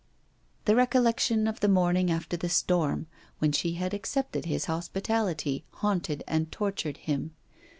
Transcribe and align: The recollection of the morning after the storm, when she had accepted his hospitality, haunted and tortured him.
The 0.65 0.75
recollection 0.75 1.45
of 1.45 1.59
the 1.59 1.67
morning 1.67 2.09
after 2.09 2.35
the 2.35 2.49
storm, 2.49 3.05
when 3.37 3.51
she 3.51 3.73
had 3.73 3.93
accepted 3.93 4.45
his 4.45 4.65
hospitality, 4.65 5.63
haunted 5.73 6.23
and 6.27 6.51
tortured 6.51 6.97
him. 6.97 7.35